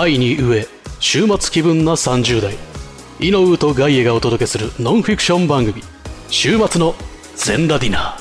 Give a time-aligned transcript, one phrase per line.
[0.00, 0.66] 愛に飢え
[0.98, 2.54] 週末気分な30代。
[3.20, 5.82] 井上とガイエがお届けするノンフィクション番組。
[6.28, 6.94] 週末の
[7.36, 8.20] 全ラディナー。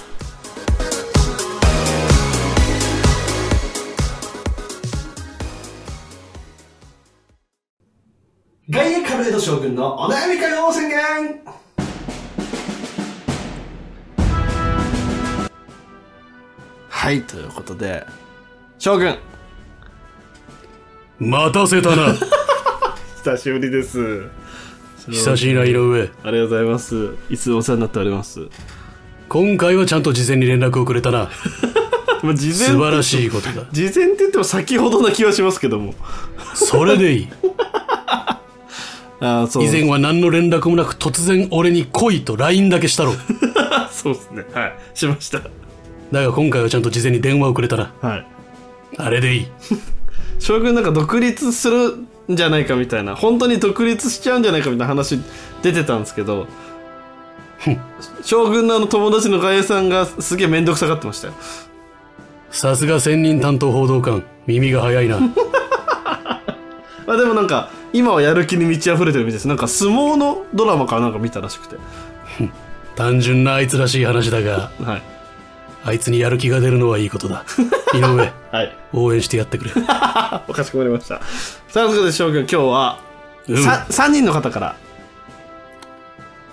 [8.70, 11.00] ガイエカルエド将軍のお悩み会を宣言。
[16.90, 18.06] はい、ということで、
[18.78, 19.18] 将軍、
[21.20, 22.16] 待たせたな
[23.24, 24.24] 久しぶりです。
[25.10, 27.10] 久しいな井上ありがとうございます。
[27.30, 28.48] いつもお世話になっております。
[29.28, 31.30] 今回はちゃんと事前に連絡をくれたな
[32.24, 35.94] まあ、事素晴らしいことだ事前って言っても先ほどな気はしますけども。
[36.54, 37.28] それでいい
[39.20, 39.66] ああ、そう。
[39.66, 43.14] 以前は何の連絡もなく突然俺に来いと LINE だけしたろ
[43.92, 44.46] そうですね。
[44.54, 44.76] はい。
[44.94, 45.42] しました。
[46.12, 48.26] だが今回はちゃんと事前に電話をくれたなはい。
[48.98, 49.48] あれでいい
[50.40, 51.98] 将軍なんか独立する
[52.32, 55.22] んじゃないかみたいな、本当に独立しちゃうんじゃないかみたいな話
[55.62, 56.48] 出てたんですけど、
[58.24, 61.34] 将軍のあの友達のガエさんがすげえめんどくさがってましたよ。
[62.52, 69.48] さすが専任担当報道官耳が早いなまあでもなんか、今はやる気に満ち溢れてるみたいです。
[69.48, 71.76] なんか相撲のドラマかなんか見たらしくて。
[72.96, 75.19] 単純なあいつらしい話だがはい。
[75.84, 77.46] あいつにやる気が出るのはいいことだ。
[77.94, 78.78] 井上はい。
[78.94, 79.72] 応援してやってくれ。
[79.88, 81.16] あ、かしこまりました。
[81.16, 83.00] さあ、ということで将軍、今日は、
[83.48, 83.64] うん。
[83.64, 84.76] さ3人の方から、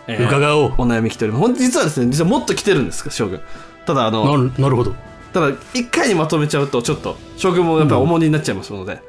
[0.06, 0.72] えー伺おう。
[0.78, 1.54] お悩み来ております。
[1.54, 3.40] 実はですね、実はもっと来てるんです将軍。
[3.84, 4.94] ただ、あの、ななるほど。
[5.32, 9.00] ただ、一回にまとめちゃうと、ちょっと、将軍もやっぱり重荷になっちゃいますので、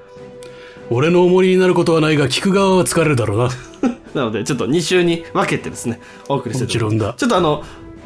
[0.89, 3.49] 俺の重荷になることはないが聞く側は疲れるだろうな。
[4.15, 7.13] なので、ちょっと2週に分けてですね、お送りしてもちろんだ。
[7.15, 7.63] ちょっとあの、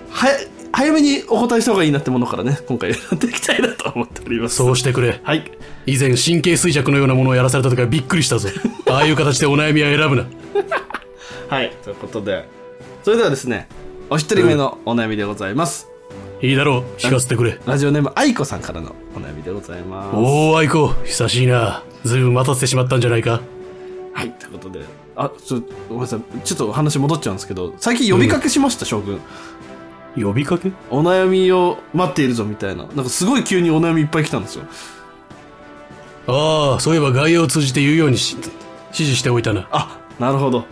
[0.09, 0.36] はや、
[0.74, 4.56] 早めにお答えした方がいいなってものからね、今回やっていきたいなと思っております。
[4.56, 5.52] そうしてくれはい。
[5.86, 8.50] 以前神経衰弱のようなものをやらされた時はびっくりしたぞ
[8.90, 10.26] ああいう形でお悩みは選ぶな
[11.50, 11.72] はい。
[11.84, 12.48] ということで、
[13.04, 13.68] それではですね、
[14.10, 15.88] お一人目のお悩みでございます。
[16.42, 20.16] いいだろう聞かせてくれラジオネーム、愛子さんからのお悩みでございます。
[20.16, 23.42] おお愛子久しいなずいぶん待たせてしまったんじゃないか
[24.14, 24.31] はい。
[24.31, 24.80] ということで、
[25.16, 26.22] あ、ちょ、ごめんなさい。
[26.44, 29.20] ちょっと話戻っちゃうんですけど、最近呼びかけしました、将軍。
[30.16, 30.72] 呼びかけ？
[30.90, 32.86] お悩みを待っているぞみたいな。
[32.86, 34.66] なんかすごい急にお悩みいっぱい来たんですよ。
[36.28, 38.50] ああそういえば外野を通じて言うようにし指
[38.94, 40.66] 示しておいたなあ、なるほど。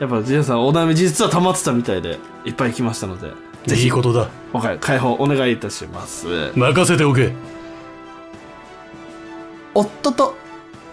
[0.00, 3.32] やっぱ、ジェイさん、お悩み実は溜まってたみたいで、いっぱい来ましたので、
[3.64, 6.26] ぜひいい、ことだ今回、解放お願いいたします。
[6.56, 7.32] 任せておけ
[9.72, 10.34] 夫と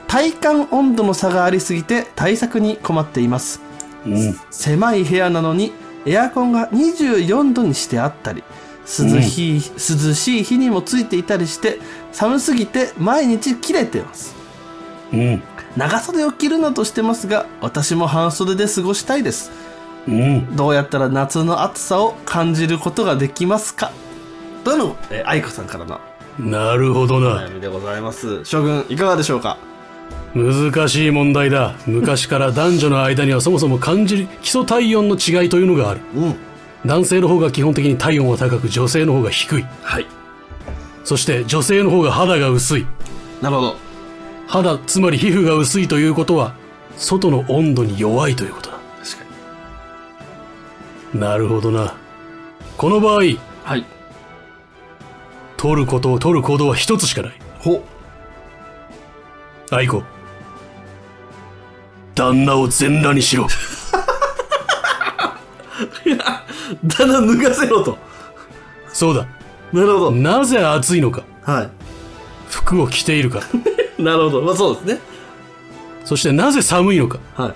[0.08, 3.60] 体感温度の差がありすぎて対策に困っています。
[4.06, 5.72] うん狭い部屋なのに
[6.06, 8.44] エアコンが24度にしてあったり
[8.82, 11.80] 涼しい,、涼しい日にもついていたりして
[12.12, 14.36] 寒すぎて毎日切れています。
[15.14, 15.44] うん。
[15.78, 19.52] 長袖を着るなとしてますが私も半袖で過ごしたいです。
[20.08, 20.56] うん。
[20.56, 23.92] どうやったら夏の暑さを感じることができますか？
[24.64, 26.00] との、えー愛子さんからの
[26.40, 28.44] なるほどおな悩みでございます。
[28.46, 29.58] 将軍いかがでしょうか？
[30.34, 31.76] 難しい問題だ。
[31.86, 36.02] 昔から男女の間にはそもそも感じる基礎体温の違いというのがある。
[36.16, 36.36] うん。
[36.86, 39.66] 男性の方が基本的に体温は高く女性の方が低い。
[39.82, 40.08] はい。
[41.04, 42.88] そして女性の方が肌が薄い。
[43.42, 43.76] なるほど。
[44.48, 46.56] 肌つまり皮膚が薄いということは
[46.98, 48.78] 外の温度に弱いということだ。
[49.04, 49.24] 確か
[51.14, 51.20] に。
[51.20, 51.96] なるほどな。
[52.78, 53.22] この場合は
[53.78, 53.86] い。
[55.58, 57.34] 取ることを取る行動は一つしかない。
[57.60, 57.84] ほ
[59.70, 60.04] 愛子
[62.16, 63.48] 旦那を全裸にしろ。
[66.86, 67.98] だんだん脱がせろと。
[68.94, 69.26] そうだ。
[69.74, 70.12] なるほど。
[70.12, 71.24] なぜ暑いのか。
[71.44, 71.70] は
[72.50, 73.46] 服を着ているから。
[73.46, 73.50] い
[74.04, 74.42] なるほど。
[74.42, 75.00] まあそうですね。
[76.06, 77.20] そしてなぜ寒いのか。
[77.36, 77.54] は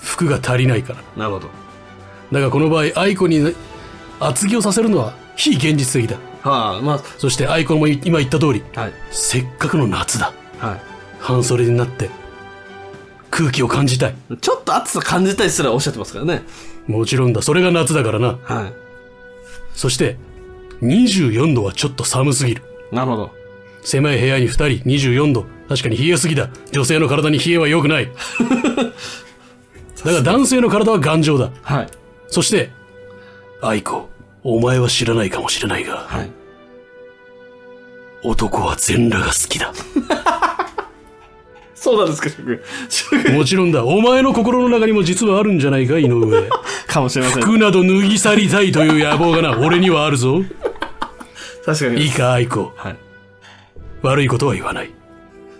[0.00, 1.00] 服が足りないから。
[1.00, 1.48] いなるほど。
[2.32, 3.54] だがこの場合愛子にね
[4.20, 6.16] 厚着をさせるのは非現実的だ。
[6.42, 8.92] はあまそして愛子も今言った通りあはい。
[9.10, 10.32] せっかくの夏だ。
[10.58, 10.78] は
[11.20, 12.10] 半袖になって
[13.34, 14.14] 空気を感じたい。
[14.30, 16.44] いちょっと暑さ感じたいすらおっしゃってますからね。
[16.86, 17.42] もちろんだ。
[17.42, 18.38] それが夏だからな。
[18.44, 18.72] は
[19.74, 20.16] そして
[20.80, 22.62] 24度はちょっと寒すぎる。
[22.92, 23.32] いなるほど。
[23.82, 24.50] 狭い部屋に2
[24.82, 25.46] 人24度。
[25.68, 26.48] 確かに冷えすぎだ。
[26.70, 28.08] 女性の体に冷えは良くない。
[30.04, 31.50] だが男性の体は頑丈だ。
[31.62, 31.88] はい。
[32.28, 32.70] そして
[33.60, 34.08] 愛子
[34.44, 36.30] お前は知らないかもしれないがはい。
[38.22, 39.72] 男は全裸が好きだ
[41.84, 46.48] そうなんですか職職もちろんだお前の心の中にも実はあるんじゃないか井上
[46.88, 50.42] かもしれません服など脱ぎ去りたいという野望がな俺にはあるぞ
[51.66, 52.96] 確かにいいか愛子はい
[54.02, 54.90] 悪いことは言わない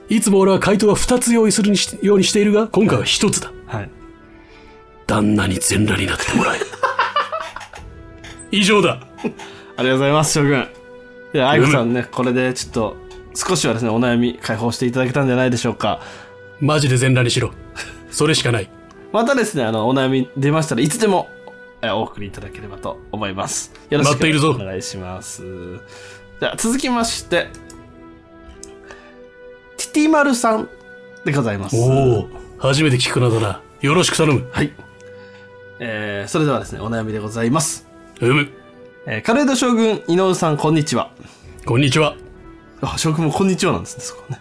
[0.09, 3.51] いつも俺は回答は2つ用意するにしようにしているが、今回は1つだ。
[3.67, 3.91] はい。
[5.07, 6.59] 旦那に全裸になってもらえ。
[8.53, 9.01] 以上だ。
[9.77, 10.69] ありがとうございます、将軍。
[11.35, 12.97] いや、愛子さんね、これでちょっと、
[13.35, 16.01] 少しはですね、お悩み解放していただけたんじゃないでしょうか。
[16.61, 17.53] マジで全裸にしろ。
[18.11, 18.71] それしかない。
[19.13, 21.29] またですね、あの、お悩み出ましたらいつでも、
[21.83, 23.73] えお送りいただければと思います。
[23.91, 25.43] よろしくお願いします。
[26.41, 27.49] じゃあ、続きまして、
[29.77, 30.69] ティティマルさん
[31.25, 31.77] でございます。
[31.77, 32.29] おお、
[32.59, 33.61] 初めて聞くのだな。
[33.81, 34.49] よろしく頼む。
[34.53, 34.73] はい。
[35.81, 37.87] えー、それではですね、お悩みでございます。
[38.21, 38.49] うむ。
[39.07, 41.11] えー、カレード将軍、井上さん、こんにちは。
[41.67, 42.17] こんにちは。
[42.81, 44.39] あ、将軍もこんにちはなんですね、そこね。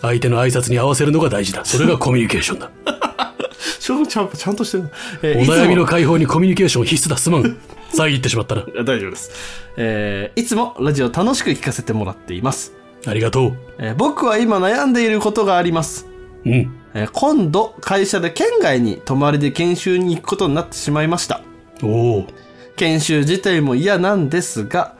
[0.00, 1.64] 相手の挨拶に合わせるのが大事だ。
[1.64, 2.70] それがコミュニケーションだ。
[3.78, 4.90] 将軍ちゃんちゃんとしてるな。
[5.22, 7.16] えーお悩みの解放にコミュニケーション必須だ。
[7.16, 7.56] すまん。
[7.94, 8.62] 遮ってしまったな。
[8.62, 9.30] い や大丈夫です。
[9.76, 12.72] えーいつもラジオ楽しく聞かせてもらっています。
[13.06, 13.56] ありがとう。
[13.78, 16.06] えー僕は今悩んでいることがあります。
[16.44, 16.52] うん。
[16.94, 21.40] えー今度、会社で県外に泊まりで研修に行くことになってしまいました。
[21.82, 22.26] おお。
[22.76, 24.94] 研修自体も嫌なんですが、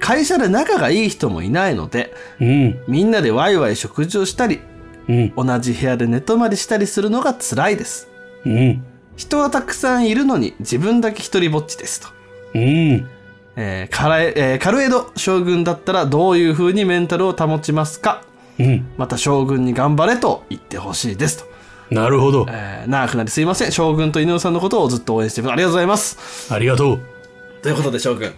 [0.00, 2.80] 会社で仲がいい人もいないので、うん。
[2.88, 4.60] みんなでワイワイ食事をしたり、
[5.08, 5.32] うん。
[5.36, 8.08] 同じ部屋で寝泊まりしたりするのが辛いです。
[8.44, 8.84] うん。
[9.16, 12.08] 人はたくさんいるのに自分だけ一人ぼっちですと。
[12.54, 13.08] うん。
[13.56, 18.22] えーカラエえーカルエド将軍だったらどういう風にメンタルを保ちますか
[18.58, 18.86] うん。
[18.96, 21.48] また将軍に頑張れと言ってほしいですと。
[21.94, 22.46] なるほど。
[22.50, 23.72] えー長くなりすいません。
[23.72, 25.52] 将軍と井上さんのことをずっと応援してます。
[25.52, 26.52] ありがとうございます。
[26.54, 27.00] ありがとう。
[27.62, 28.32] ということで将軍。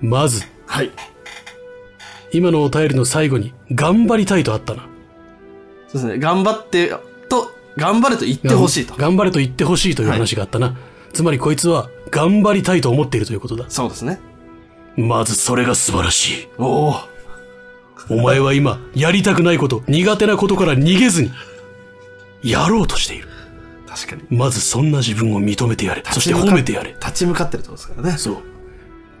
[0.00, 0.90] まず、はい。
[2.32, 4.86] 今のお便りの最後に、頑張りたいとあったな。
[5.88, 6.18] そうですね。
[6.18, 6.94] 頑張って、
[7.28, 8.94] と、頑張れと言ってほしいと。
[8.96, 10.76] 頑張れと言ってほしいという話があったな。
[11.12, 13.66] つまりこいつは、頑張りたいと思っているということだ。
[13.68, 14.20] そうですね。
[14.96, 16.48] まずそれが素晴らしい。
[16.58, 16.94] おお。
[18.08, 21.30] お前は今、やりたくないこと、苦手なことから逃げずに、
[22.42, 23.28] やろうとしている。
[23.88, 24.38] 確かに。
[24.38, 26.02] まずそんな自分を認めてやれ。
[26.10, 26.90] そして褒めてやれ。
[26.92, 28.18] 立ち向かってるってことですからね。
[28.18, 28.36] そう。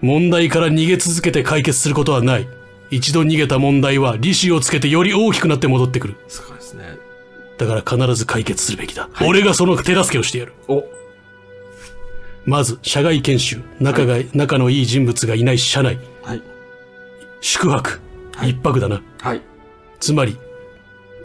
[0.02, 2.48] 問題から逃げ続けて解決することはない。
[2.90, 6.16] 一度逃げた問題は利子をつけてより大きくなって戻ってくる。
[6.28, 6.98] すごいですね。
[7.58, 9.08] だから必ず解決するべきだ。
[9.26, 10.54] 俺がその手助けをしてやる。
[10.68, 10.84] お。
[12.46, 13.60] まず、社外研修。
[13.80, 15.98] 仲が、仲のいい人物がいない社内。
[16.22, 16.42] はい。
[17.40, 18.00] 宿泊。
[18.42, 19.02] 一泊だな。
[19.20, 19.42] はい。
[20.00, 20.36] つまり、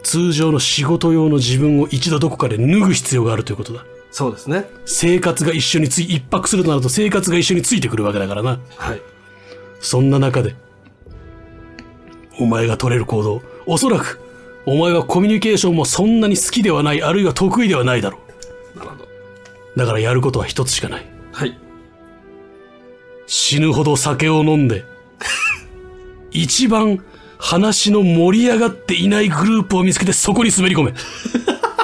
[0.02, 3.84] 通常の仕事用の自分を一度どこかで脱ぐ必要があるということだ。
[4.10, 4.68] そうですね。
[4.86, 8.58] 生活が一緒につい、一泊するとなると生活が一緒についてくるわけだからな。
[8.76, 9.00] はい。
[9.80, 10.54] そんな中で、
[12.38, 14.20] お前が取れる行動、おそらく、
[14.64, 18.18] お前はコミュニケーションもそんなに好きではない、あるいは得意ではないだろ
[18.74, 19.04] なるほど。
[19.04, 19.78] う。
[19.78, 21.06] だからやることは一つしかない。
[21.32, 21.58] はい。
[23.26, 24.84] 死ぬほど酒を飲んで、
[26.30, 27.02] 一番
[27.38, 30.94] 話の盛り上がっていないグループを見つけてそこに滑り込め。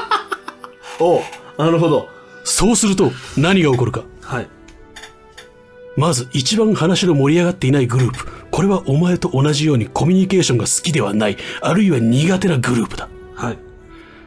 [1.00, 1.22] お
[1.58, 2.11] なるほど。
[2.44, 4.04] そうすると何が起こるか。
[4.22, 4.48] はい。
[5.96, 8.26] まず一番話の盛り上がっていないグループ。
[8.50, 13.08] これはお前と同じようにコミュニケーションが好きではない、あるいは苦手なグループだ。
[13.34, 13.58] はい。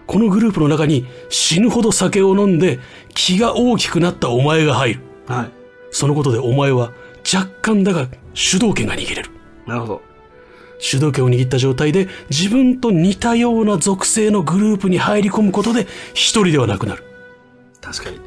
[0.08, 2.80] このグループの中に死ぬほど酒を飲んで
[3.16, 5.00] 気が大きくなったお前が入る。
[5.26, 5.52] はい。
[5.92, 6.92] そのことでお前は
[7.34, 9.30] 若干だが主導権が握れる。
[9.66, 10.02] なるほど。
[10.78, 17.04] 主導権を握った状態で自分と似たような属性のグループに入り込むことで一人ではなくなる。
[17.86, 18.20] 確かに。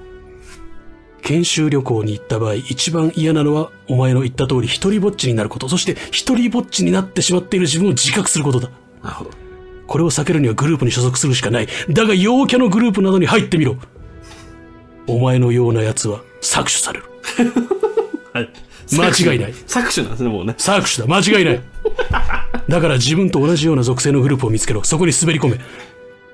[1.23, 5.69] 研修旅行に行った場合一番嫌なのはお前の言った通り一人ぼっちになること。
[5.69, 8.71] そして一人ぼっちになってしまっている自分を自覚することだ。
[9.03, 9.31] なるほど。
[9.87, 11.69] これを避けるにはグループに所属するしかない。
[11.91, 13.77] だが陽キャのグループなどに入ってみろ。
[15.07, 17.07] お前のような奴は搾取される。
[18.33, 18.51] はい。
[18.93, 19.53] 間違いない。
[19.67, 20.55] 搾取なんですね、もうね。
[20.59, 21.15] 搾取だ。
[21.15, 21.61] 間違いない。
[22.69, 24.85] だから自分と同じような属性のグループを見つけろ。
[24.85, 25.61] そこに滑り込め。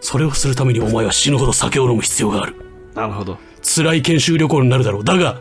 [0.00, 2.54] それをするためにお前は死ぬほど酒を飲む必要がある。
[2.94, 3.38] なるほど。
[3.62, 5.04] 辛い研修旅行になるだろう。
[5.04, 5.40] だが、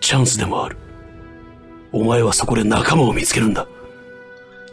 [0.00, 0.76] チャンスでもある。
[1.92, 3.66] お前はそこで仲間を見つけるんだ。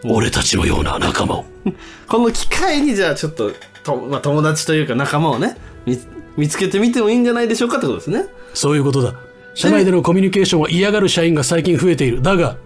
[0.03, 1.45] 俺たちのような仲間を。
[2.07, 3.51] この機会にじゃあちょっと、
[3.83, 5.97] とまあ、友達というか仲間をね、見
[6.37, 8.25] 見つけてみてもいいんじゃないでしょうかってことですね。
[8.53, 9.15] そういうことだ。
[9.53, 12.21] 社内でのコミュニケーションを嫌がる社員が最近増えている。
[12.21, 12.57] だが、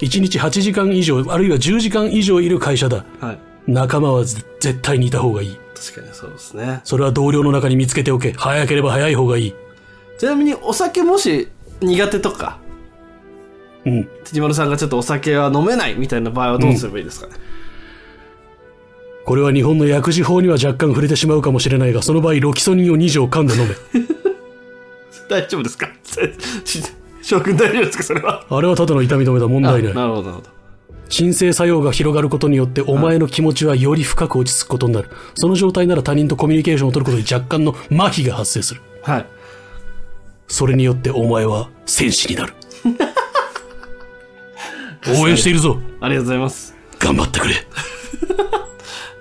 [0.00, 3.04] 1日8時間以上、あるいは10時間以上いる会社だ。
[3.20, 3.38] はい。
[3.66, 5.58] 仲間はぜ絶対にいた方がいい。
[5.74, 6.80] 確かにそうですね。
[6.84, 8.32] それは同僚の中に見つけておけ。
[8.32, 9.54] 早ければ早い方がいい。
[10.18, 11.48] ちなみにお酒もし
[11.80, 12.58] 苦手とか、
[13.84, 14.08] うん。
[14.24, 17.34] 辻丸さんがちょっとお酒は飲めないみたいな場合はどうすればいいですかね？
[19.26, 23.74] これは日本の薬事法には若干触れてしまうかもしれないが、その場合、ロキソニンを2錠噛んで飲め。
[25.28, 25.88] 大丈夫ですか？
[26.64, 26.82] ち
[27.22, 28.04] 将軍大丈夫ですか？
[28.04, 28.44] それは。
[28.48, 29.48] あれはただの痛み止めだ。
[29.48, 29.94] 問題ない。
[29.94, 30.50] なるほど、なるほど。
[31.08, 35.10] 鎮静作用が広がることによってお前の気持ちはより深く落ち着くことになる。
[35.34, 38.80] その状態なら他人とコミュニケーションを取ることに若干の麻痺が発生する。
[39.02, 39.26] はい。
[40.48, 42.54] それによってお前は戦士になる。
[45.22, 45.78] 応援しているぞ。
[46.00, 46.74] ありがとうございます。
[46.98, 47.54] 頑張ってくれ。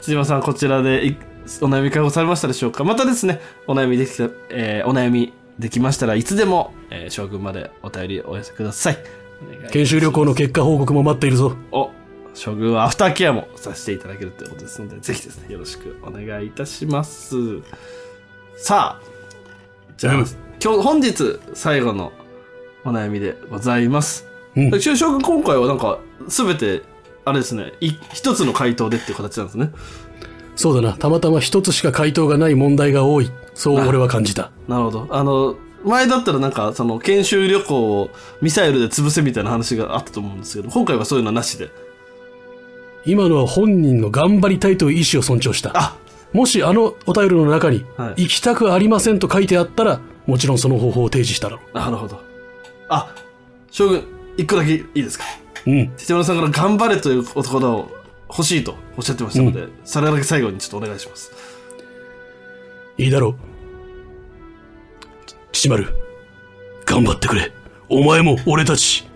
[0.02, 1.16] 辻間さん、こちらでい
[1.62, 2.84] お悩み解放されましたでしょうか？
[2.84, 8.98] またですね、お悩みできた、えーお悩みできましたらいつでも、えー将軍までお便りお寄せください。
[9.72, 11.56] 研修旅行の結果報告も待っているぞ。
[11.72, 11.90] お
[12.34, 17.36] 将軍はアフターケアもさせていただけるということですので、ぜひですね、よろしくお願いいたします。
[18.56, 19.06] さあ、
[19.98, 20.26] じゃあ、うん
[20.64, 22.14] 今日、本日最後の
[22.86, 24.26] お悩みでございます。
[24.56, 26.84] うん将軍、今回はなんか、すべて、
[27.26, 29.72] あれですね、い一つの回答でっていう形なんですね。
[30.56, 30.96] そうだな。
[30.96, 33.32] たまたま一つしか回答がない問題が多い。
[33.54, 34.52] そう俺は感じた。
[34.68, 35.08] なるほど。
[35.10, 38.10] あの、前だったらなんか、その、研修旅行を
[38.42, 41.70] ミサイルで潰せみたいな話があったと思うんですけど、今回はそういうのはなしで。
[43.06, 45.72] 今のは本人の頑張りたいという意思を尊重した。
[45.76, 45.98] あ
[46.32, 52.20] もしあのお便りの中に、はい行きたくありませんと書いてあったら、もちろんその方法を提示しただろなるほど。
[52.88, 53.14] あ、
[53.70, 54.04] 将軍、
[54.38, 55.26] 一個だけいいですか？
[55.68, 55.70] う。
[55.70, 55.90] うん。
[55.98, 57.92] 手村さんから頑張れという言葉を
[58.30, 61.32] 欲しいとおっしゃってましたので、それだけ最後にちょっとお願いします。
[62.98, 63.53] いいだろう。
[65.54, 65.88] 岸丸、
[66.86, 67.52] 頑張ってくれ。
[67.88, 69.08] お前も俺たち、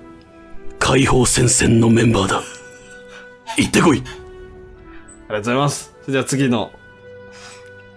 [0.80, 2.44] 解放戦線のメンバーだ。
[3.58, 3.98] 行ってこい。
[3.98, 5.96] ありがとうございます。
[6.04, 6.72] それでは次の、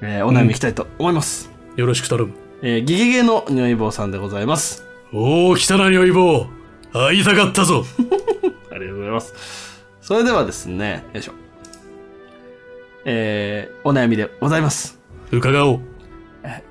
[0.00, 1.50] えーお悩みいきたいと思います。
[1.76, 2.32] よろしく頼む。
[2.62, 4.84] えーギゲゲの如意棒さんでございます。
[5.12, 6.46] おー、来たな、如意棒。
[6.92, 7.84] 会いたかったぞ。
[8.72, 9.84] ありがとうございます。
[10.00, 11.32] それではですね、よいしょ。
[13.04, 14.98] えーお悩みでございます。
[15.30, 15.89] 伺おう。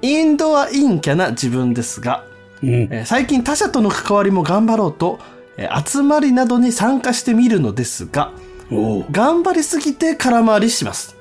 [0.01, 2.25] インドア陰キャな自分ですが、
[2.61, 2.69] うん。
[2.69, 5.19] えー最近他者との関わりも頑張ろうと、
[5.57, 8.31] えー集まりなどに参加してみるのですが。
[9.11, 11.15] 頑張りすぎて空回りします。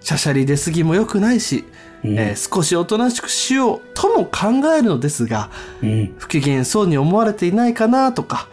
[0.00, 1.64] しゃしゃり出すぎも良くないし、
[2.04, 5.50] えー少しおとなしくしようとも考えるのですが、
[5.82, 6.14] うん。
[6.18, 8.48] 不機嫌そうに思われていないかなとか、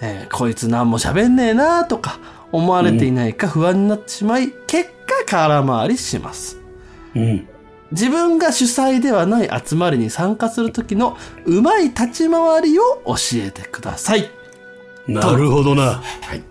[0.00, 2.18] えーこいつ何も喋んねえなとか、
[2.52, 6.58] 思われていないか不安になってしまい、結果空回りします。
[7.14, 7.48] うん。
[7.94, 14.30] 自分が主催ではない集まりに参加する時のうまい立ち回りを教えてください。
[15.06, 16.02] なるほどな。
[16.22, 16.42] はい。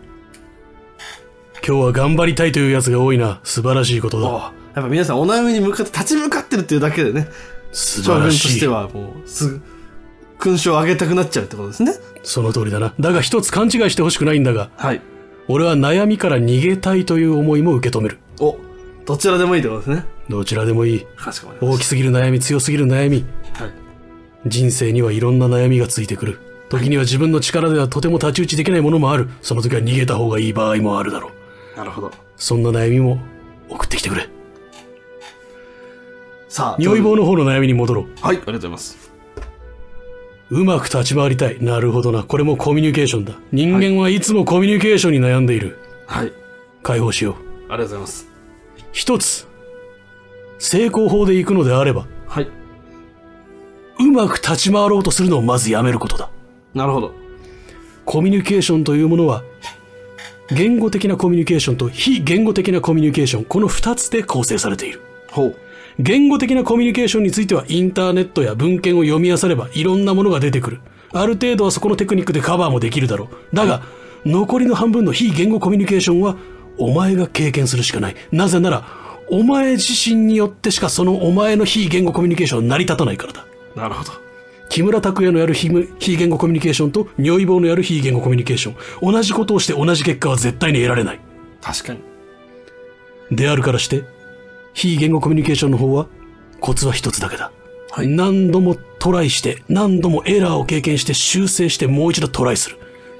[1.67, 3.41] 今日は頑張りたいというやつが多いな。
[3.43, 4.29] 素晴らしいことだ。
[4.29, 7.27] やっぱ皆さんお悩みに向かって立ち向かってるっていうだけでね、
[7.73, 8.49] 素晴らしい。
[8.49, 9.61] してはもうすぐ
[10.39, 11.93] 勲章を上げたくなっちゃうってことですね。
[12.23, 12.93] その通りだな。
[12.99, 15.01] だが一つ勘違いしてほしくないんだが、はい。
[15.49, 18.19] 俺は悩みから逃げたいという思いも受け止める。
[18.39, 18.57] お、
[19.05, 20.05] どちらでもいいってことですね。
[20.29, 21.05] どちらでもいい。
[21.61, 23.25] 大きすぎる悩み、強すぎる悩み。
[23.53, 23.65] た。
[23.65, 23.73] はい。
[24.45, 26.39] 人生にはいろんな悩みがついてくる。
[26.69, 29.29] 時には自分の力ではとても太刀打ちできないものもある。
[29.41, 31.29] その時は逃げた方がいい場合もあるだろ
[31.75, 31.77] う。
[31.77, 32.11] なるほど。
[32.35, 33.19] そんな悩みも
[33.69, 34.27] 送ってきてくれ。
[36.49, 38.05] さあ、如意棒の方の悩みに戻ろう。
[38.21, 39.11] はい、ありがとうございます。
[40.49, 41.57] うまく立ち回りたい。
[41.61, 42.23] なるほどな。
[42.23, 43.33] これもコミュニケーションだ。
[43.51, 45.79] 人間はいつもコミュニケーションに悩んでいる。
[46.05, 46.31] はい、
[46.83, 47.35] 解放しよう。
[47.35, 48.27] ありがとうございます。
[48.91, 49.47] 一つ。
[50.63, 52.47] 成功法で行くのであれば、はい、
[53.99, 56.29] うまく立ち回ろうとするのをまずやめることだ。
[56.73, 57.13] なるほど。
[58.05, 59.43] コミュニケーションというものは、
[60.49, 65.01] 言語的なコミュニケーションと非言語的なコミュニケーション、この二つで構成されている。
[65.31, 65.55] ほう。
[65.99, 70.79] 言語的なコミュニケーションについてはインターネットや文献を読み漁ればいろんなものが出てくる。
[71.11, 73.55] ある程度はそこのテクニックでカバーもできるだろう。
[73.55, 73.83] だが、
[74.25, 76.37] 残りの半分の非言語コミュニケーションは
[76.77, 78.15] お前が経験するしかない。
[78.31, 83.45] なぜなら、お前自身によってしかそのお前の非言語コミュニケーションは成り立たないからだ。
[83.75, 84.11] なるほど。
[84.69, 89.11] 木村拓哉のやる非非言語コミュニケーションと如意棒のやる非言語コミュニケーション。
[89.13, 91.19] 同じことをして同じ結果は絶対に得られない。
[91.61, 91.99] 確かに。
[93.31, 94.03] であるからして、
[94.73, 96.07] 非言語コミュニケーションの方は、
[96.59, 97.51] コツは一つだけだ。
[97.91, 102.77] はい何度もトライして、何度もエラーを経験して修正してもう一度トライする。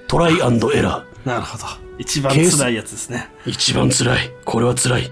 [0.08, 1.04] トライエラー。
[1.26, 1.66] なるほど。
[2.00, 3.30] 一番辛いやつですね。
[3.46, 4.32] 一番辛い。
[4.46, 5.12] これは辛い。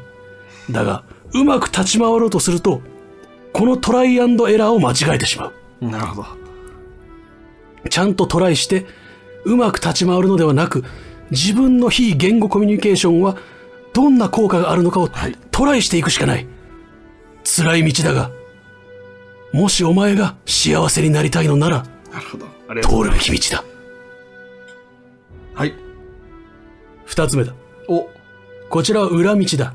[0.72, 2.82] だが、うまく立ち回ろうとすると、
[3.54, 5.51] このトライエラーを間違えてしま
[5.82, 5.86] う。
[5.86, 6.28] なるほど。
[7.90, 8.86] ちゃんとトライして、
[9.44, 10.84] うまく立ち回るのではなく、
[11.32, 13.38] 自分の非言語コミュニケーションは、
[13.94, 16.48] どんな効果があるのかをはいトライしていくしかない。
[17.44, 18.32] 辛い道だが、
[19.51, 22.46] もしお前が幸せになりたいのなら、なるほど。
[23.04, 23.12] 通る。
[23.12, 23.63] べき道だ。
[25.54, 25.74] はい。
[27.06, 27.54] 二つ目だ。
[27.90, 28.08] お、
[28.70, 29.74] こちらは裏道だ。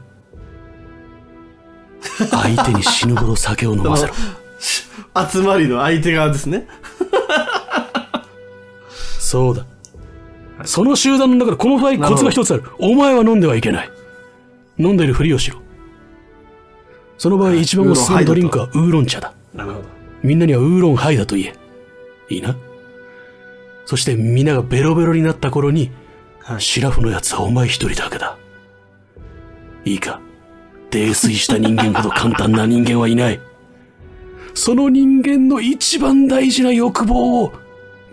[2.30, 4.14] 相手に死ぬほど酒を飲ませろ。
[5.30, 6.66] 集まりの相手側ですね。
[9.18, 9.64] そうだ。
[10.64, 12.64] その集団の中でこの場合コツが一つある。
[12.78, 13.90] お前は飲んではいけない。
[14.78, 15.58] 飲んでるふりをしろ。
[17.18, 19.32] その場合一番おすすめのドリンクはウーロン茶だ。
[19.54, 19.84] なるほど。
[20.22, 21.54] みんなにはウーロンハイだと言え。
[22.34, 22.56] いいな。
[23.84, 25.90] そしてみんながベロベロになった頃に、
[26.40, 28.36] はいシラフのやつはお前一人だけだ。
[29.84, 30.20] いいか？
[30.90, 33.40] 泥酔した人間ほど簡単な人間はいない。
[34.54, 37.52] その人間の一番大事な欲望を、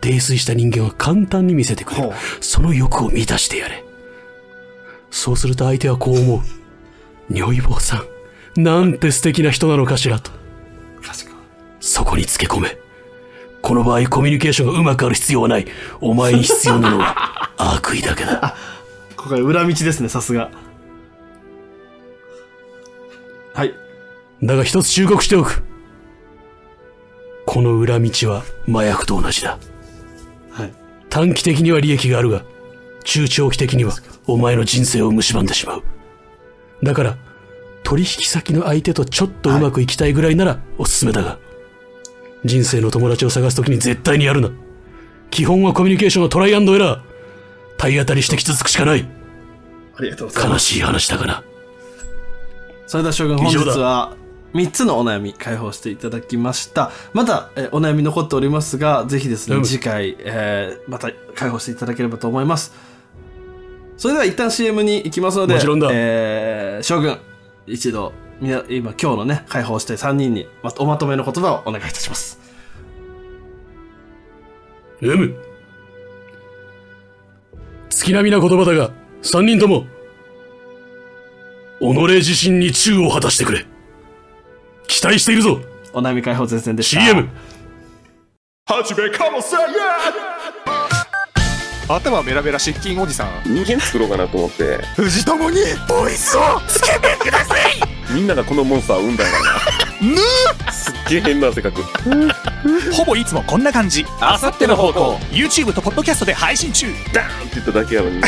[0.01, 2.11] 泥酔した人間は簡単に見せてくれる。
[2.41, 3.83] その欲を満たしてやれ。
[5.09, 6.41] そうすると相手はこう思う。
[7.29, 8.03] 如意棒さ
[8.57, 10.31] ん、なんて素敵な人なのかしらと。
[11.01, 11.35] 確かに。
[11.79, 12.77] そこにつけ込め。
[13.61, 15.65] この場合コミュニケーションがうまくある必要はない。
[16.01, 18.55] お前に必要なのは悪意だけだ。
[19.15, 20.51] ここは裏道ですね、さすが。
[24.41, 25.63] だが一つ忠告しておく。
[27.45, 29.59] この裏道は麻薬と同じだ。
[30.51, 30.73] はい。
[31.09, 32.43] 短期的には利益があるが、
[33.03, 33.93] 中長期的には
[34.25, 35.83] お前の人生を蝕んでしまう。
[36.81, 37.17] だから、
[37.83, 41.37] 取引先の相手とちょっとうまくいきたいぐらいならおすすめだが、
[42.45, 44.49] 人生の友達を探すときに絶対にやるな。
[45.29, 47.01] 基本はコミュニケーションはトライアンドエラー。
[47.77, 49.05] 体当たりしてき続くしかない。
[49.95, 50.73] ありがとうございます。
[50.73, 51.43] 悲しい話だから。
[52.87, 54.15] それでは将軍本日は
[54.53, 56.91] 3つのお悩み解放していただきました。
[57.13, 62.73] まだ、えーお悩み残っておりますが、ぜひですね、うん次回、えーまた解放していただければと思います。
[63.97, 67.17] それでは一旦 CM に行きますので、もちろんだえー将軍、
[67.65, 72.39] 一度、みな今今日のね、解放して3人にまおまとめの言葉をお願いいたします。
[75.01, 75.35] M。
[77.89, 78.91] 月並みな言葉だが、
[79.21, 79.85] 三人とも、
[81.79, 83.65] 己自身に忠を果たしてくれ。
[84.87, 85.59] 期待しているぞ。
[85.93, 87.01] お悩み解放前線でした。
[87.01, 87.29] !CM!
[91.87, 93.43] 頭ベラベラ失禁おじさん。
[93.45, 94.77] 人間作ろうかなと思って。
[94.95, 97.59] 藤友にボイスをつけてください。
[98.13, 99.41] みんながこのモンスターを生んだんだ
[100.65, 100.71] な。
[100.71, 101.81] すっげえ変な性格
[102.91, 104.05] ほぼいつもこんな感じ。
[104.19, 105.15] あさっての方向。
[105.31, 106.87] YouTube とポッドキャストで配信中。
[107.13, 108.27] ダーンって言っただけやのにね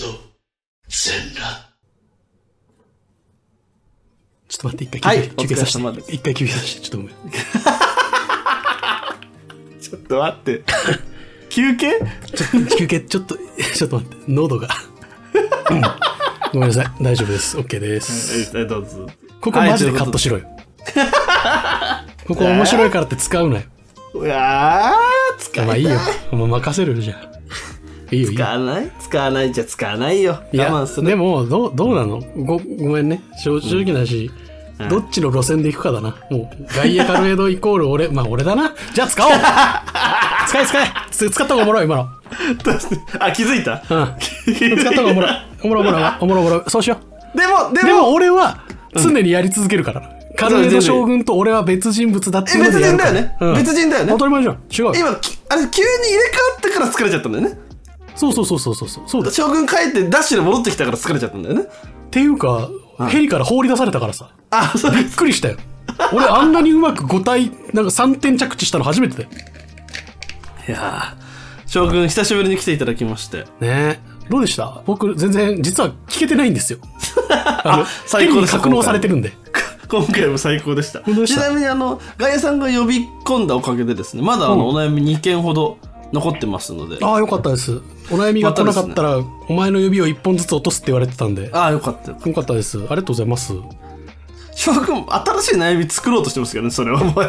[0.00, 0.08] の
[0.88, 1.74] 全裸。
[4.48, 6.12] ちょっと待って、一回はい休憩させて。
[6.12, 7.14] 一回休憩させて、ちょっとごめん。
[9.80, 10.62] ちょっと待って。
[11.50, 12.00] 休憩？
[12.78, 14.68] 休憩、ちょっと、ちょっと待って、喉が。
[15.70, 15.82] うん
[16.52, 17.56] ごめんなさい、大丈夫です。
[17.58, 18.56] OK です。
[18.56, 19.08] えどうぞ。
[19.40, 20.44] ここマジでカットしろよ。
[22.28, 23.62] ここ面白いからって使うなよ。
[24.14, 25.98] うわー、使いたまあいいよ。
[26.30, 27.33] もう任せるよ、じゃあ。
[28.10, 28.26] いい。
[28.26, 28.90] 使わない？
[29.00, 30.42] 使わないじゃ使わないよ。
[30.52, 31.06] いや我慢す、る。
[31.06, 32.20] でも、どう、どうなの？
[32.36, 33.22] ご、ごめんね。
[33.42, 36.16] 正正直なし、うんどっちの路線で行くかだな。
[36.30, 38.72] もう、ガイアカルエドイコール俺、 まあ俺だな。
[38.92, 39.30] じゃあ使おう
[40.48, 42.08] 使え使えつ使った方がおもろい、今の。
[43.20, 43.80] あ、気づいた？
[43.88, 44.14] うん。
[44.52, 45.30] 使った方がおもろい。
[45.62, 46.62] おもろいおもろいおもろいおもろい。
[46.66, 46.96] そうしよ
[47.34, 47.38] う。
[47.38, 48.58] でも、ででもも、俺は、
[48.96, 50.08] 常にやり続けるからな。
[50.36, 54.54] カルエド将軍と俺は別人物だって別人だよね別人だよね当たり前じゃん。
[54.54, 54.94] 違うよ。
[54.96, 57.58] 今、きあれ、急に入れ替わってから疲れちゃったんだよね。
[58.16, 59.30] そうそうそうそうそうそう。
[59.32, 61.62] 将軍帰ってダッシュで戻ってきたから疲れちゃったんだよね。
[61.62, 61.66] っ
[62.10, 62.68] ていうか、
[63.08, 64.30] ヘリから放り出されたからさ。
[64.50, 65.56] あ、そうびっくりしたよ。
[66.12, 69.28] 俺あんなにうまく5体、なんか3点着地したの初めてだよ。
[70.68, 71.24] いやー
[71.66, 73.38] 将軍、久しぶりに来ていただきまして。
[73.38, 73.98] ねえ。
[74.30, 74.82] どうでした？
[74.86, 76.78] 僕、全然、実は聞けてないんですよ。
[77.64, 79.32] あの、最高で格納されてるんで。
[79.88, 81.00] 今回も最高でした。
[81.26, 85.78] ちなみに、あの、ガイアさんが呼び込んだおかげでですね、まだあの、うんお悩み2件ほど
[86.14, 87.04] 残ってますので。
[87.04, 87.82] ああ、よかったです。
[88.10, 91.50] お悩みが来なかったら、お前の指を1本ずつ落とすって言われてたんで。
[91.52, 92.18] ああ、よかったよ。
[92.24, 92.78] よかったです。
[92.78, 93.52] ありがとうございます。
[94.54, 97.28] 将軍、新しい悩み作ろうとしてますけどね、それはもう。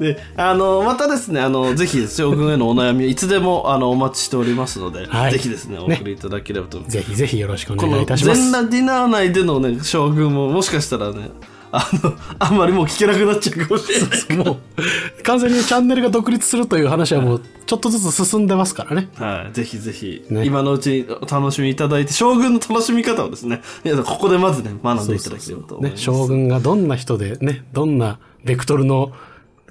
[0.00, 6.80] で、あの、またですね、あの、ぜひ、将軍へのお悩み、いつでも、あの、お待ちしておりますので、はいぜひですね、おね送りいただければと。
[6.86, 8.40] ぜひぜひよろしくお願いいたします。
[8.40, 11.30] 全裸ディナー内でのね、将軍も、もしかしたらね、
[11.72, 14.00] あの、あんまりもう聞けなくなっちゃうかもしれ
[14.36, 14.46] ない。
[14.46, 19.08] もう、完全にチャンネルが独立するという話はもう、ちょっとずつ進んでますからね。
[19.16, 26.02] はい、ぜひぜひ、ね今のうちにお楽しみいただいて、将軍の楽しみ方をですね、皆さんここでまずね、学んでいただければと思いねま、す。
[26.02, 29.12] 将軍がどんな人で、ね、どんなベクトルの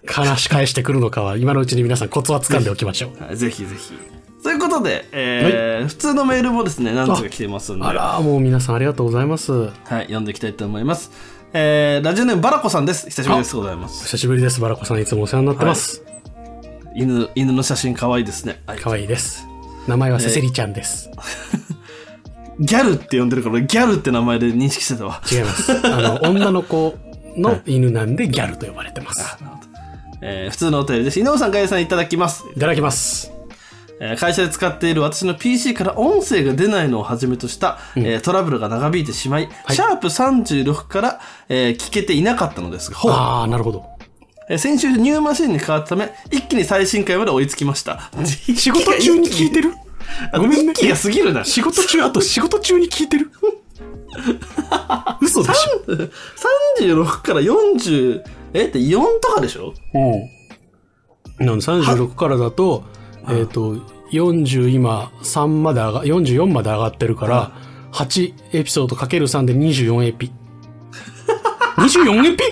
[0.05, 3.23] 話し返してくるのかは、今のうちに皆さんコツは掴んでおきましょう。
[3.23, 3.93] はい、ぜひぜひ。
[4.43, 9.51] ということで、えー普通のメールもですね、何つか来てますんで、あら、もう皆さんありがとうございます。
[9.51, 9.71] はい、
[10.03, 11.11] 読んでいきたいと思います。
[11.59, 13.09] えーラジオネームバラコさんです。
[13.09, 13.55] 久しぶりです。
[13.55, 14.03] ございます。
[14.05, 14.61] 久しぶりです。
[14.61, 16.03] バラコさんいつもお世話になってます。
[16.93, 18.61] 犬、犬の写真可愛いですね。
[18.67, 19.47] はい可愛いです。
[19.87, 21.09] 名前はセセリちゃんです。
[22.61, 25.19] ギャルって呼んでるから、俺ギャルって名前で認識してたわ。
[25.31, 25.71] 違います。
[25.71, 26.95] あの、 女の子
[27.35, 29.37] の犬なんでギャルと呼ばれてます。
[30.21, 31.19] えー普通のお便りです。
[31.19, 32.43] 井上さん、ガイさんいただきます。
[32.55, 33.31] いただきます。
[33.99, 43.85] えー会社で使っている私の PC から音声が出ないのをはじめとした、えートラブルが長引いてしまい、シャープ36から、えー聞けていなかったのですが、ああ、なるほど。
[44.49, 48.11] えー先週ニューマシンに変わったため、一気に最新回まで追いつきました。
[48.25, 49.73] 仕事中に聞いてる？
[50.33, 50.81] ごめんね一。
[50.81, 51.43] 気が過ぎるな。
[51.43, 53.31] 仕事中、あと仕事中に聞いてる？
[55.21, 55.93] 嘘でしょ
[56.79, 59.73] ？36から40、えって4とかでしょ？
[61.39, 61.45] うん。
[61.45, 62.83] なんで36からだと、
[63.29, 63.75] えっ、と、
[64.11, 67.51] 40今3まで上が、44まで上がってるから、
[67.91, 70.31] 8エピソードかける3で24エピ。
[71.77, 72.43] 24エピ？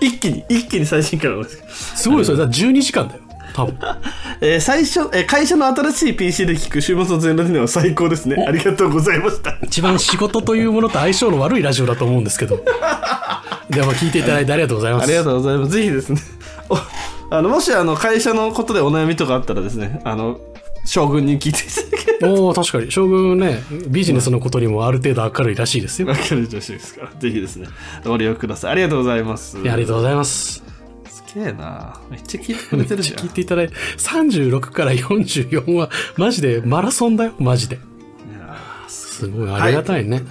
[0.00, 1.50] 一気に、一気に最新回まで。
[1.68, 2.38] すごいそれ。
[2.38, 3.20] だから12時間だよ。
[3.54, 3.78] 多分。
[4.40, 8.44] えー最初、えー会社の新しい PC で聞く週末の全ラジオは最高ですね。
[8.46, 9.56] ありがとうございました。
[9.62, 12.64] 一番仕事というものと相性の悪いラジオだと思うんですけど。
[13.70, 15.04] でも聞いていただいてありがとうございます。
[15.04, 15.72] ありがとうございます。
[15.72, 16.20] ぜひですね。
[17.32, 20.38] おあの、もしあの、会社のことでお悩みとかあったらですね、あの、
[20.84, 22.90] 将軍に聞いていただければおお確かに。
[22.90, 26.08] 将軍ね、ビジネスのことにもある程度明るいらしいですよ。
[26.10, 27.68] わかる女子ですから、ぜひですね、
[28.04, 28.72] ご利用ください。
[28.72, 29.58] ありがとうございます。
[29.58, 30.62] いやありがとうございます。
[31.08, 33.18] すげえなめっちゃ聞いてくれてるじゃん。
[33.18, 37.76] 聞いていただいて、36から44は、マジでマラソンだよ、マジで。
[37.76, 37.78] い
[38.38, 40.22] やすごい、ありがたいね。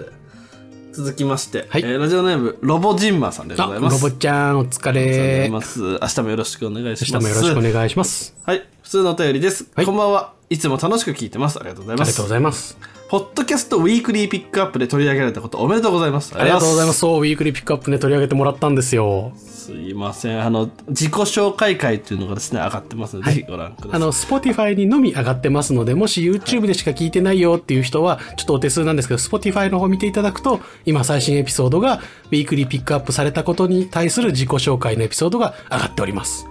[0.93, 4.01] 続きまして、はいえーラジオネーム、ロボジンマーさんでございます。
[4.01, 5.49] ボちゃん、お疲れ。
[5.49, 5.81] ます。
[5.81, 7.23] 明日もよろしくお願いし明日ます。
[7.23, 8.35] もよろしくお願いします。
[8.43, 9.67] はい、普通のお便りです。
[9.73, 10.33] はいこんばんは。
[10.49, 11.57] いつも楽しく聞いてます。
[11.59, 12.09] ありがとうございます。
[12.09, 12.77] ありがとうございます。
[13.11, 16.33] ポッドキャストウィークリーピックアップで取り上げられたことおめでとうございます。
[16.33, 16.99] ありがとうございます。
[16.99, 19.33] そう、ウィークリーピックアップね、取り上げてもらったんですよ。
[19.35, 20.41] すいません。
[20.41, 23.95] あの、自己紹介会っていうのがですね、上がってますので、ぜひご覧ください。
[23.97, 36.47] あの、Spotify にのみ上がってますので、もし YouTube でしか聞いてないよっていう人は、ちょっとお手数なんですけど、Spotify の方見ていただくと、今最新エピソードが、ウィークリーピックアップされたことに対する自己紹介のエピソードが上がっております。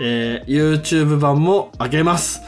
[0.00, 2.42] えー、YouTube 版も上げます。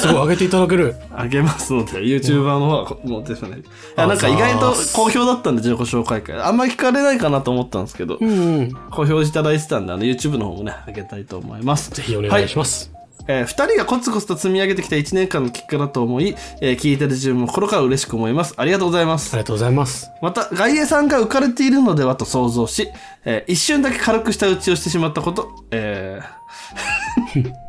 [0.00, 0.96] すごい上げていただける。
[1.10, 3.58] 上げますので、YouTube 版の方はもうですね。
[3.58, 3.62] い
[3.96, 6.36] やなんか意外と好評だったんで、自己紹介会。
[6.40, 8.72] あんまり聞かれないかなと思ったんですけど、うんうん。
[8.90, 11.90] 好評いただいてたんで、あの、YouTube の方もね、上げたいと思います。
[11.90, 13.01] ぜひお願いします。
[13.28, 18.54] えー二人がコツコツと積み上げてきた1年間の結果だと思い、えー聞いてる自分も心から嬉しく思います。
[18.56, 19.36] ありがとうございますあ。
[19.36, 20.10] りがとうございます。
[20.20, 22.88] また、外衛さんが浮かれているのではと想像し、
[23.24, 27.52] えー一瞬だけ軽くした打ちをしてしまったこと、えー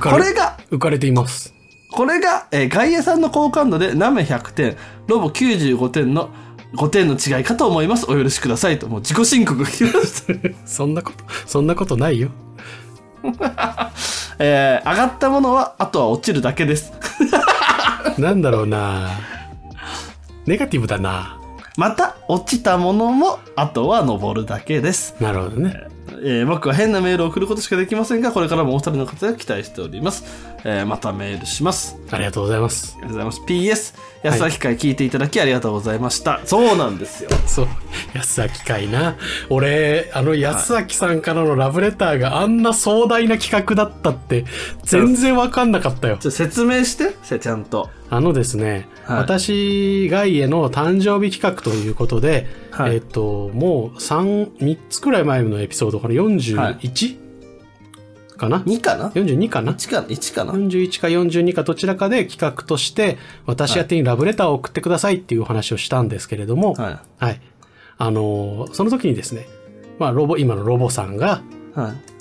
[0.00, 1.52] これが、浮かれています。
[1.92, 6.30] これが、えー外衛さんの好感度でナメ100点、ロボ95点の
[6.74, 8.04] 5点の違いかと思います。
[8.10, 10.32] お許しくださいと、もう自己申告が来ました。
[10.66, 12.30] そんなこと、そんなことないよ。
[14.38, 16.92] えー上がったものは、あとは落ちるだけです。
[18.18, 19.10] なんだろうな
[20.46, 21.38] ネガティブだな
[21.76, 25.14] また、落ちたものも、あとは登るだけです。
[25.20, 25.95] なるほどね。
[26.28, 30.24] えー僕は変なメールを送ることしかできませんが、これからもお二人の活躍期待しております。
[30.64, 31.96] えーまたメールします。
[32.10, 32.94] ありがとうございます。
[32.94, 33.40] ありがとうございます。
[33.42, 36.40] PS、安明会聞いていただきありがとうございました。
[36.44, 37.30] そうなんですよ。
[37.46, 37.68] そう。
[38.14, 39.14] 安明かいな。
[39.50, 44.44] 俺、あの安明さんからのラブレターがあんな壮大な企画だったって、
[44.82, 46.16] 全然わかんなかったよ。
[46.18, 47.88] ちょ説明して、せちゃんと。
[48.08, 57.26] あのですね、はい私、ガイエの誕生日企画ということで、はいえっと、もう3、3つくらい前のエピソードかな ?41?、
[58.36, 67.40] かな？2かな ?42 かな ?1 かな ?1 かな？41か42かどちらかで企画として、私宛てにラブレターを送ってくださいっていうお話をしたんですけれども、ははい。
[67.98, 69.46] あのーその時にですね、
[69.98, 71.42] まあ、ロボ、今のロボさんが、
[71.76, 71.80] い。
[71.80, 72.15] はい。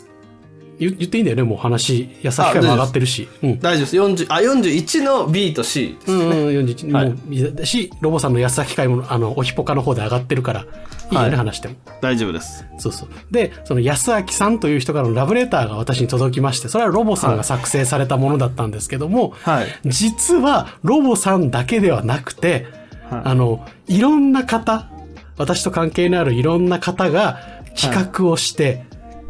[0.80, 3.28] 言言っていいんだよね、もう話、優し会も上がってるし。
[3.44, 3.60] うん。
[3.60, 4.26] 大丈夫です。
[4.26, 6.12] 40、あ、41の B と C です。
[6.12, 10.64] うんうん、41、はいもし、ロボさんの安崎会も、あの、おひぽかの方で上がってるから、い
[11.12, 11.76] いよね、はい話しても。
[12.02, 12.66] 大丈夫です。
[12.78, 13.10] そうそう。
[13.32, 19.68] で、その安明さんという人からのラブレターが私に届きまして、それはロボさんが作成されたものだったんですけども、はい。
[19.86, 22.68] 実はロボさんだけではなくて、
[23.10, 24.90] はいあの、いろんな方、
[25.38, 27.40] 私と関係のあるいろんな方が
[27.76, 28.86] 企画をして、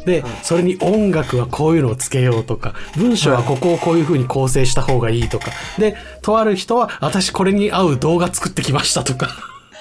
[0.06, 9.30] で、それに音楽はこういうのをつけようとか、文章はここをこういう風に構成した方がいいとか、で、とある人は私これに合う動画作ってきましたとか、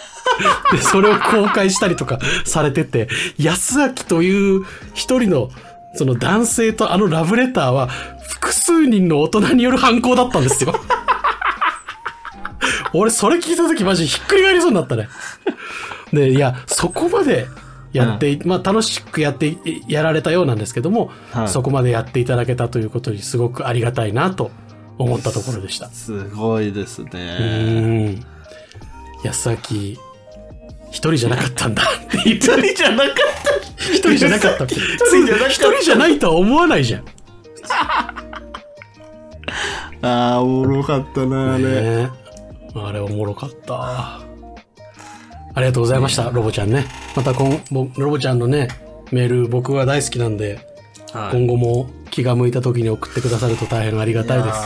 [0.74, 3.08] で、それを公開したりとかされてて、
[3.38, 5.52] 安明という一人の、
[5.94, 7.88] その男性とあのラブレターは、
[8.28, 10.74] 複数人の大人による犯行だったんですよ。
[12.94, 15.08] 俺、それ聞いた時マジひっくり返りそうになったね。
[16.12, 17.48] で、いや、そこまで
[17.96, 19.56] やって、まあ楽しくやって、
[19.88, 24.52] やられたようなんですけども、はいそこまでやっていただけたということにすごくありがたいなと
[24.98, 25.88] 思ったところでした。
[25.90, 27.12] すごいですうね。
[27.14, 28.26] ーん。
[29.24, 29.98] 安明、一
[30.92, 31.84] 人じゃなかったんだ
[32.26, 33.16] 一人じゃなかっ
[33.80, 34.66] 一人じゃなかった。
[34.66, 37.06] 一人じゃなかった一人じゃないとは思わないじゃん。
[37.68, 38.14] た。
[40.08, 41.64] ああ、おもろかったな、あれ。
[41.64, 42.10] ね
[42.76, 44.20] あれおもろかった。
[45.56, 46.86] ありがとうございました、ロボちゃんね。
[47.16, 48.68] また今、ぼロボちゃんのね、
[49.12, 50.60] メール僕は大好きなんで、
[51.14, 54.60] はい今後も気が向いた時に送ってくださると大変ありがたいです。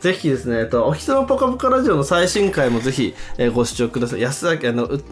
[0.02, 4.20] ぜひですね、えっと、おひとのぽかぽかラジオの最新回もぜひ、えーご視聴ください。
[4.20, 5.02] 安崎、あの、う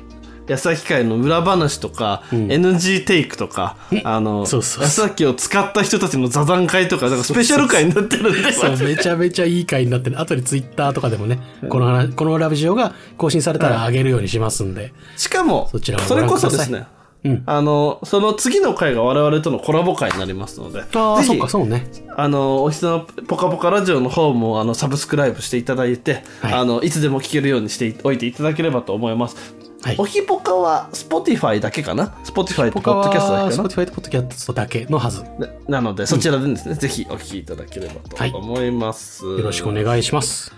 [0.48, 10.20] 安崎会の裏話とか、NG テイクとか、あの、そうそう安崎を使った人たちの座談会とか、なんかスペシャル回になってるんで、そう、めちゃめちゃいい回になってる。
[10.20, 14.92] 後でツイッターとかでもね、この話、このラブジオが更新されたら上げるようにしますんで。
[15.16, 16.86] しかも、そちらをそれこそですね、
[17.24, 21.86] うんあの、その次の回が我々とのコラボ回になりますので、ああ、ぜひそっか、そうね。
[22.16, 29.36] あの、おひつのぽかぽかラジオの方も、あの、サブスクライブしていただいて、はいあの、いつでも聞けるようにしておいていただければと思います。
[29.82, 35.20] はいおひぽかは、Spotify だけかな ?Spotify と他 Podcast は、だけか Spotify と Podcast だけのはず。
[35.20, 39.24] よななので、そちらでですね、ぜひお聞きいただければと思います。
[39.24, 40.52] ろしくお願いします。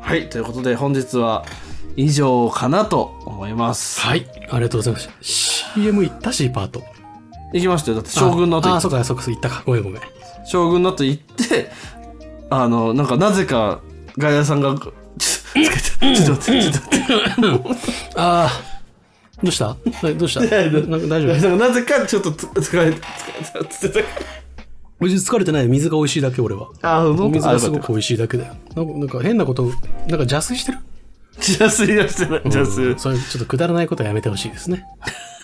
[0.00, 1.44] はい、ということで、本日は
[1.96, 4.00] 以上かなと思います。
[4.00, 4.26] はい。
[4.50, 5.10] ありがとうございます。
[5.20, 6.82] CM 行ったし、パート。
[7.52, 7.96] 行きましたよ。
[7.96, 9.62] だって、将軍の後ああ、そっか、そっか、行ったか。
[9.64, 10.02] ごめんごめん。
[10.44, 11.70] 将軍の後行って、
[12.50, 13.80] あの、なんかなぜか、
[14.18, 14.76] ガヤさんが、
[15.54, 17.90] ちょつけ、ちょっと待って、ちょっと待って。
[18.16, 18.50] ああ、
[19.42, 19.76] どうした
[20.14, 24.04] どうしたなんか大丈夫なんかなぜかちょっとつ疲れ、疲れたつって。
[25.00, 25.52] 別に疲れて。
[25.52, 25.68] ない。
[25.68, 26.68] 水が美味しいだけ、俺は。
[26.82, 27.00] あ。
[27.00, 28.54] あ、水がすごく美味しいだけだよ。
[28.74, 29.82] なんかなんか変なこと、なんか
[30.18, 30.72] 邪推して。
[30.72, 30.78] る
[31.36, 32.26] 邪推はして。
[32.26, 32.40] ない。
[32.44, 32.98] 邪推。
[32.98, 34.28] そういうちょっとくだらないことはやめて。
[34.28, 34.84] ほしいですね。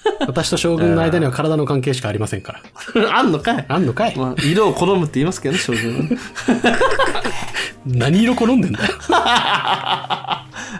[0.27, 2.61] 私と将軍の間には体の関係しかありませんか
[2.95, 3.19] ら。
[3.19, 6.19] あんのかいあんのかいまあ、色を好むって言いますけどね、将軍
[7.87, 8.95] 何色好んでんだよ。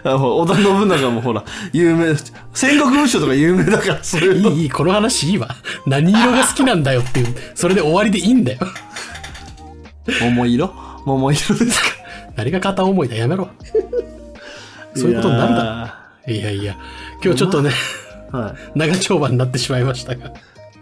[0.03, 2.15] 織田信長もほら、有名、
[2.53, 4.49] 戦国武将とか有名だから、そういうの。
[4.51, 5.49] いい、いい、この話いいわ。
[5.85, 8.59] 何色が好きなんだよっていう、それで終わりでいいんだよ。
[10.21, 10.73] 桃色？
[11.05, 11.87] 桃色ですか？
[12.35, 13.49] 何が片思いだ、やめろ。
[14.95, 16.33] そういうことになるだろ。
[16.33, 16.75] いやいや、
[17.23, 17.71] 今日ちょっとね、
[18.31, 20.27] は長丁場になってしまいましたが。
[20.27, 20.33] い。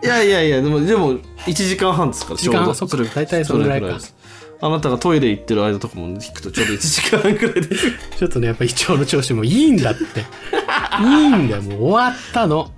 [0.03, 4.15] いやいやいや、でも、でも、1時間半ですから、時間ちょうどそっか大体それぐらいかです
[4.61, 7.91] あなたがトイレ行ってる間とかも聞くとちょうど1時間半くらいです。
[8.19, 10.03] ちょっとね、やっぱ胃腸の調子もいいんだって。
[11.01, 12.69] いいんだよ、もう終わったの。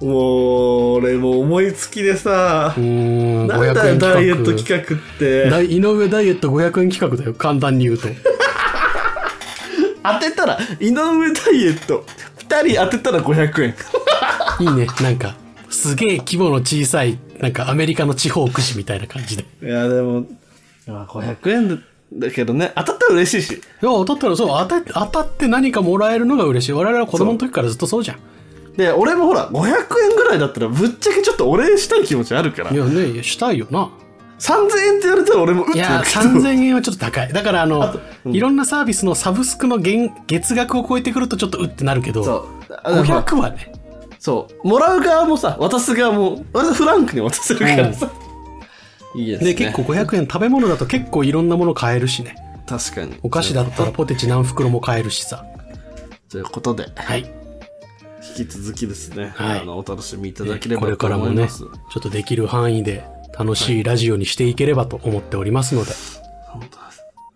[0.00, 4.96] もう、俺もう思いつきでさう、ーん、なんだよ、500円ダイエット企画。
[4.96, 5.72] って。
[5.72, 8.08] 井上ダイエット500円企画だよ、簡単に言うと。
[10.02, 12.04] 当てたら、井上ダイエット、
[12.48, 13.74] 2人当てたら500円。
[14.60, 15.36] いいね、なんか、
[15.70, 19.44] すげえ規模の小さい、なんかアメリカの地方区市みたいな感じで。
[19.62, 20.24] いいや、でも、
[20.86, 21.76] まあ500円だ
[22.12, 23.52] だけどね、当たったら嬉しいし。
[23.54, 26.72] や、当たったらそう、当た当たって何かもらえるのが嬉しい。
[26.72, 28.18] 我々は子供の時からずっとそうじゃん。
[28.76, 32.76] で、俺もほら、500円ぐらいだったら、ぶっちゃけちょっとお礼したい気持ちあるからい。
[32.76, 33.90] やね、いやしたいよな。
[34.38, 37.32] 3000円って言われたら俺も、うっいや、てなるけど3000円はちょっと高い。
[37.32, 42.32] だからあの、とうんいろんなサービスのサブスクの月月額を超えてくるとちょっとうってなるけど、そ
[42.70, 42.74] う。
[42.84, 43.72] あの500はね、
[44.18, 44.68] そう。
[44.68, 48.10] もらう側もさ、渡す側も、私フランクに渡せるからさ。
[49.14, 49.54] いいですね。
[49.54, 52.36] で、結構500円食べ物だと結構いろんなもの買えるしね。
[52.66, 53.16] 確かに。
[53.22, 55.44] お菓子だったらポテチ何袋も買えるしさ。
[56.28, 57.20] ということで、はい。
[58.38, 61.60] 引き続きですね、はいあの、お楽しみいただけれこればとからもね、思います。
[61.60, 61.66] ちょ
[62.00, 63.04] っとできる範囲で
[63.38, 65.92] 楽しいラジオにしていければと思っておりますので。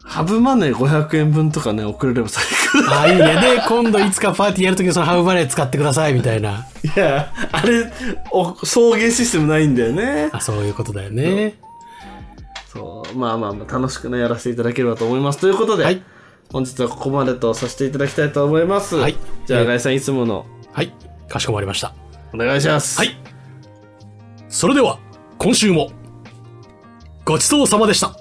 [0.04, 2.44] ハブマネー500円分とかね、送れれば最。
[2.88, 3.40] ああ、いいね。
[3.40, 6.66] で、今度いつかパーティーやるときにそのハブバレー使ってくださいみたいな。
[6.82, 7.92] いや、あれ、
[8.30, 10.30] お送迎システムないんだよね。
[10.32, 11.54] あ、そういうことだよね。
[12.72, 15.38] そう、まあまあまあ、楽しくね、やらせていただければと思います。
[15.40, 16.02] ということで、はい
[16.52, 18.96] 本日はここまでとさせていただきたいと思います。
[18.96, 20.92] はいじゃあ、えーガイさん、いつもの、はい。
[21.26, 21.94] かしこまりました。
[22.34, 22.98] お願いします。
[22.98, 23.16] はい。
[24.50, 24.98] それでは、
[25.38, 25.90] 今週も、
[27.24, 28.14] ごちそうさまでした。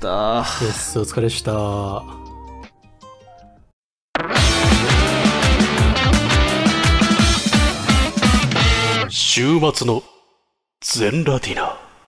[0.00, 0.98] です。
[0.98, 2.02] お疲れでした。
[9.10, 10.02] 週末の
[10.80, 11.89] 全ラディナー。